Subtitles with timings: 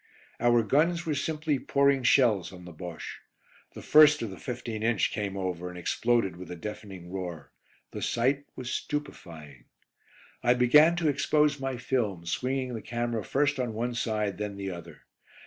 [0.39, 3.19] Our guns were simply pouring shells on the Bosche.
[3.75, 7.51] The first of the 15 inch came over and exploded with a deafening roar.
[7.91, 9.65] The sight was stupefying.
[10.41, 14.71] I began to expose my film, swinging the camera first on one side then the
[14.71, 15.03] other.